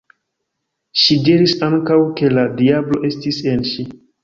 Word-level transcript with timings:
Ŝi 1.01 1.17
diris 1.27 1.53
ankaŭ, 1.67 1.99
ke 2.21 2.33
la 2.39 2.47
diablo 2.63 3.01
estis 3.13 3.45
en 3.55 3.65
ŝi. 3.75 3.89